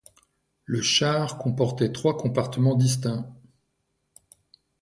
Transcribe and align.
Le 0.65 0.81
char 0.81 1.37
comportait 1.37 1.91
trois 1.91 2.17
compartiments 2.17 2.73
distincts. 2.73 3.29